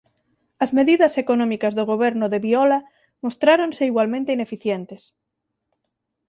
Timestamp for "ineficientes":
4.37-5.01